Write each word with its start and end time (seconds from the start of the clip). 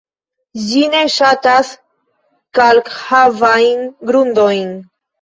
Ĝi 0.69 0.79
ne 0.93 1.01
ŝatas 1.17 1.71
kalkhavajn 2.63 3.89
grundojn. 4.13 4.79